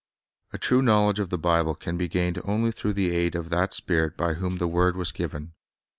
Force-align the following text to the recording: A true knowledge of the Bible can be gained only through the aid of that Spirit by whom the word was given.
A 0.51 0.57
true 0.57 0.81
knowledge 0.81 1.19
of 1.19 1.29
the 1.29 1.37
Bible 1.37 1.75
can 1.75 1.95
be 1.95 2.07
gained 2.07 2.41
only 2.43 2.71
through 2.71 2.93
the 2.93 3.11
aid 3.11 3.35
of 3.35 3.51
that 3.51 3.71
Spirit 3.71 4.17
by 4.17 4.33
whom 4.33 4.55
the 4.55 4.67
word 4.67 4.95
was 4.95 5.11
given. 5.11 5.53